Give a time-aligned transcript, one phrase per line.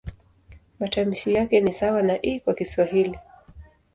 [0.79, 3.19] Matamshi yake ni sawa na "i" kwa Kiswahili.